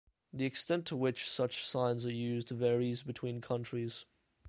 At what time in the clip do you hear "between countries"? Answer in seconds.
3.03-4.07